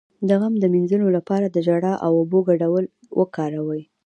د 0.27 0.29
غم 0.41 0.53
د 0.59 0.63
مینځلو 0.73 1.07
لپاره 1.17 1.45
د 1.49 1.57
ژړا 1.67 1.93
او 2.05 2.11
اوبو 2.21 2.39
ګډول 2.49 2.85
وکاروئ 3.19 3.81